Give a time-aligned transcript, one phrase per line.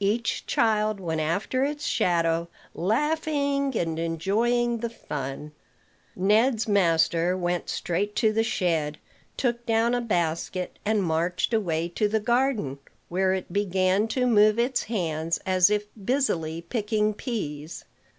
[0.00, 5.52] Each child went after its shadow, laughing, and enjoying the fun.
[6.14, 8.98] Ned's master went straight to the shed,
[9.38, 14.58] took down a basket, and marched away to the garden, where it began to move
[14.58, 17.86] its hands as if busily picking peas.